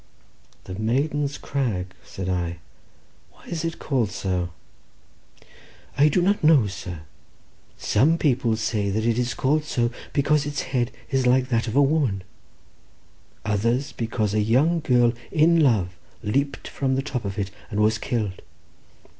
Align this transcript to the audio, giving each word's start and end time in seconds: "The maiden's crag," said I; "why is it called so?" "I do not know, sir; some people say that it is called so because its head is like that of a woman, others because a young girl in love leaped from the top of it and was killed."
"The 0.63 0.73
maiden's 0.73 1.37
crag," 1.37 1.93
said 2.03 2.27
I; 2.27 2.57
"why 3.33 3.45
is 3.45 3.63
it 3.63 3.77
called 3.77 4.09
so?" 4.09 4.49
"I 5.95 6.07
do 6.07 6.23
not 6.23 6.43
know, 6.43 6.65
sir; 6.65 7.01
some 7.77 8.17
people 8.17 8.55
say 8.55 8.89
that 8.89 9.05
it 9.05 9.19
is 9.19 9.35
called 9.35 9.63
so 9.63 9.91
because 10.11 10.47
its 10.47 10.63
head 10.73 10.89
is 11.11 11.27
like 11.27 11.49
that 11.49 11.67
of 11.67 11.75
a 11.75 11.83
woman, 11.83 12.23
others 13.45 13.91
because 13.91 14.33
a 14.33 14.41
young 14.41 14.79
girl 14.79 15.13
in 15.31 15.59
love 15.59 15.95
leaped 16.23 16.67
from 16.67 16.95
the 16.95 17.03
top 17.03 17.23
of 17.23 17.37
it 17.37 17.51
and 17.69 17.79
was 17.79 17.99
killed." 17.99 18.41